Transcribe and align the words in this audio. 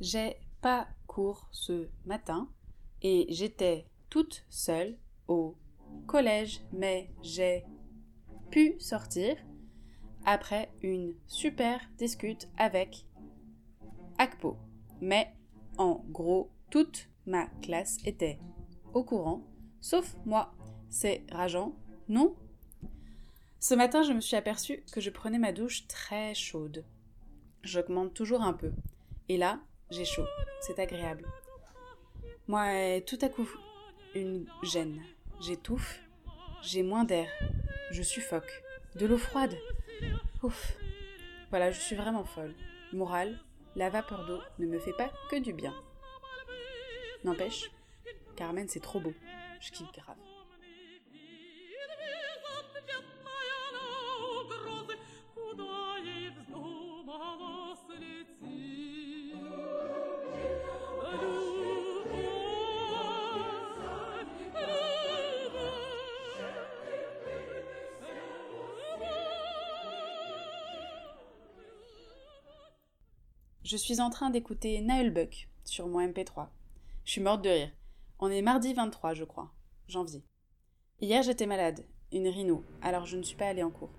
J'ai 0.00 0.36
pas 0.60 0.88
cours 1.06 1.48
ce 1.52 1.88
matin 2.04 2.48
et 3.02 3.26
j'étais 3.30 3.86
toute 4.10 4.44
seule 4.50 4.98
au 5.26 5.56
collège, 6.06 6.60
mais 6.72 7.10
j'ai 7.22 7.64
pu 8.50 8.78
sortir 8.78 9.36
après 10.24 10.70
une 10.82 11.14
super 11.26 11.80
discute 11.96 12.48
avec 12.58 13.06
Akpo. 14.18 14.58
Mais 15.00 15.32
en 15.78 16.04
gros, 16.10 16.50
toute 16.70 17.08
ma 17.26 17.46
classe 17.62 17.98
était 18.04 18.38
au 18.92 19.02
courant, 19.02 19.46
sauf 19.80 20.16
moi. 20.26 20.52
C'est 20.88 21.24
rageant, 21.32 21.74
non? 22.08 22.36
Ce 23.58 23.74
matin, 23.74 24.02
je 24.02 24.12
me 24.12 24.20
suis 24.20 24.36
aperçue 24.36 24.84
que 24.92 25.00
je 25.00 25.10
prenais 25.10 25.38
ma 25.38 25.52
douche 25.52 25.88
très 25.88 26.34
chaude. 26.34 26.84
J'augmente 27.62 28.14
toujours 28.14 28.42
un 28.42 28.52
peu. 28.52 28.72
Et 29.28 29.36
là, 29.36 29.60
j'ai 29.90 30.04
chaud. 30.04 30.26
C'est 30.60 30.78
agréable. 30.78 31.26
Moi, 32.48 33.00
tout 33.06 33.18
à 33.22 33.28
coup, 33.28 33.48
une 34.14 34.46
gêne. 34.62 35.02
J'étouffe. 35.40 36.00
J'ai 36.62 36.82
moins 36.82 37.04
d'air. 37.04 37.28
Je 37.90 38.02
suffoque. 38.02 38.62
De 38.94 39.06
l'eau 39.06 39.18
froide. 39.18 39.56
Ouf. 40.42 40.76
Voilà, 41.50 41.70
je 41.70 41.80
suis 41.80 41.96
vraiment 41.96 42.24
folle. 42.24 42.54
Morale, 42.92 43.38
la 43.74 43.90
vapeur 43.90 44.26
d'eau 44.26 44.40
ne 44.58 44.66
me 44.66 44.78
fait 44.78 44.92
pas 44.92 45.12
que 45.30 45.36
du 45.36 45.52
bien. 45.52 45.74
N'empêche, 47.24 47.70
Carmen, 48.36 48.68
c'est 48.68 48.80
trop 48.80 49.00
beau. 49.00 49.14
Je 49.60 49.70
kiffe 49.70 49.92
grave. 49.92 50.16
Je 73.68 73.76
suis 73.76 74.00
en 74.00 74.10
train 74.10 74.30
d'écouter 74.30 74.80
Naël 74.80 75.12
Buck 75.12 75.48
sur 75.64 75.88
mon 75.88 75.98
MP3. 75.98 76.46
Je 77.04 77.10
suis 77.10 77.20
morte 77.20 77.42
de 77.42 77.48
rire. 77.48 77.72
On 78.20 78.30
est 78.30 78.40
mardi 78.40 78.72
23, 78.72 79.12
je 79.14 79.24
crois, 79.24 79.50
janvier. 79.88 80.22
Hier, 81.00 81.20
j'étais 81.24 81.46
malade, 81.46 81.84
une 82.12 82.28
rhino, 82.28 82.62
alors 82.80 83.06
je 83.06 83.16
ne 83.16 83.24
suis 83.24 83.34
pas 83.34 83.48
allée 83.48 83.64
en 83.64 83.72
cours. 83.72 83.90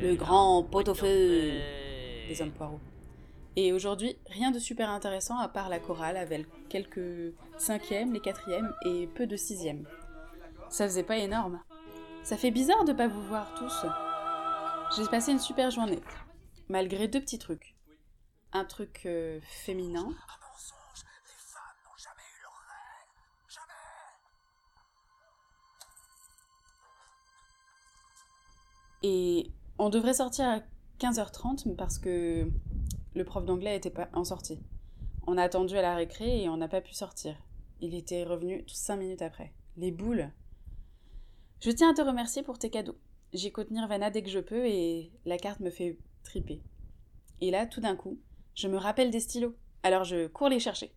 Le 0.00 0.14
grand 0.14 0.62
pot-au-feu 0.62 1.58
des 2.28 2.40
hommes 2.40 2.52
poireaux. 2.52 2.78
Et 3.56 3.72
aujourd'hui, 3.72 4.16
rien 4.26 4.52
de 4.52 4.60
super 4.60 4.90
intéressant 4.90 5.38
à 5.38 5.48
part 5.48 5.68
la 5.68 5.80
chorale 5.80 6.16
avec 6.16 6.46
quelques 6.68 7.34
cinquièmes, 7.58 8.12
les 8.12 8.20
quatrièmes 8.20 8.72
et 8.86 9.08
peu 9.08 9.26
de 9.26 9.34
sixièmes. 9.34 9.88
Ça 10.68 10.86
faisait 10.86 11.02
pas 11.02 11.18
énorme. 11.18 11.60
Ça 12.22 12.36
fait 12.36 12.52
bizarre 12.52 12.84
de 12.84 12.92
pas 12.92 13.08
vous 13.08 13.26
voir 13.26 13.52
tous. 13.58 13.86
J'ai 14.96 15.10
passé 15.10 15.32
une 15.32 15.40
super 15.40 15.72
journée, 15.72 15.98
malgré 16.68 17.08
deux 17.08 17.20
petits 17.20 17.40
trucs 17.40 17.74
un 18.52 18.64
truc 18.64 19.02
euh, 19.06 19.40
féminin. 19.42 20.08
Et 29.02 29.50
on 29.78 29.88
devrait 29.88 30.14
sortir 30.14 30.46
à 30.46 30.60
15h30 30.98 31.74
parce 31.76 31.98
que 31.98 32.50
le 33.14 33.24
prof 33.24 33.44
d'anglais 33.46 33.76
était 33.76 33.90
pas 33.90 34.10
en 34.12 34.24
sortie. 34.24 34.60
On 35.26 35.38
a 35.38 35.42
attendu 35.42 35.76
à 35.76 35.82
la 35.82 35.94
récré 35.94 36.42
et 36.42 36.48
on 36.48 36.58
n'a 36.58 36.68
pas 36.68 36.82
pu 36.82 36.92
sortir. 36.92 37.34
Il 37.80 37.94
était 37.94 38.24
revenu 38.24 38.64
5 38.66 38.96
minutes 38.96 39.22
après. 39.22 39.54
Les 39.76 39.90
boules. 39.90 40.30
Je 41.60 41.70
tiens 41.70 41.90
à 41.90 41.94
te 41.94 42.02
remercier 42.02 42.42
pour 42.42 42.58
tes 42.58 42.68
cadeaux. 42.68 42.98
J'écoute 43.32 43.70
Nirvana 43.70 44.10
dès 44.10 44.22
que 44.22 44.28
je 44.28 44.38
peux 44.38 44.66
et 44.66 45.12
la 45.24 45.38
carte 45.38 45.60
me 45.60 45.70
fait 45.70 45.96
triper. 46.22 46.62
Et 47.40 47.50
là, 47.50 47.66
tout 47.66 47.80
d'un 47.80 47.96
coup, 47.96 48.18
je 48.54 48.68
me 48.68 48.76
rappelle 48.76 49.10
des 49.10 49.20
stylos, 49.20 49.56
alors 49.82 50.04
je 50.04 50.26
cours 50.26 50.48
les 50.48 50.60
chercher. 50.60 50.92